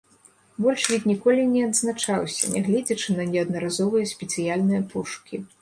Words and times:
Больш 0.63 0.85
від 0.91 1.03
ніколі 1.11 1.43
не 1.51 1.61
адзначаўся, 1.67 2.51
нягледзячы 2.55 3.09
на 3.21 3.31
неаднаразовыя 3.35 4.11
спецыяльныя 4.17 4.81
пошукі. 4.97 5.35